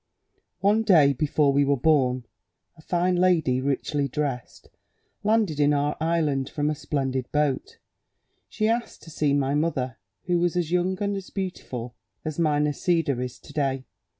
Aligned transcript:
"One 0.61 0.81
day, 0.81 1.13
before 1.13 1.53
we 1.53 1.63
were 1.63 1.77
born, 1.77 2.25
a 2.75 2.81
fine 2.81 3.17
lady, 3.17 3.61
richly 3.61 4.07
dressed, 4.07 4.67
landed 5.23 5.59
in 5.59 5.75
our 5.75 5.95
island 6.01 6.49
from 6.49 6.71
a 6.71 6.73
splendid 6.73 7.31
boat; 7.31 7.77
she 8.49 8.67
asked 8.67 9.03
to 9.03 9.11
see 9.11 9.31
my 9.31 9.53
mother, 9.53 9.99
who 10.25 10.39
was 10.39 10.55
as 10.57 10.71
young 10.71 10.97
and 11.03 11.21
beautiful 11.35 11.93
as 12.25 12.39
my 12.39 12.57
Nisida 12.57 13.19
is 13.21 13.37
to 13.41 13.53
day. 13.53 13.83